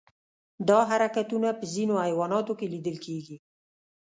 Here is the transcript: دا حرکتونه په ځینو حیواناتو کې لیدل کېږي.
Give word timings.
دا 0.69 0.79
حرکتونه 0.91 1.49
په 1.59 1.65
ځینو 1.73 1.95
حیواناتو 2.05 2.53
کې 2.59 2.71
لیدل 2.73 2.97
کېږي. 3.05 3.37